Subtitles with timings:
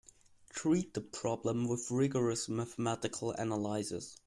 [0.49, 4.17] Treat the problem with rigorous mathematical analysis.